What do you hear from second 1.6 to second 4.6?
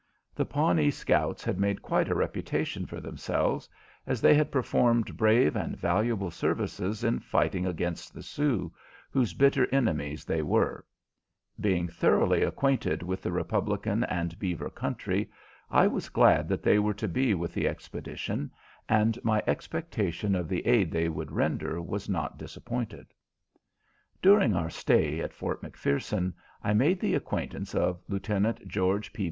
quite a reputation for themselves, as they had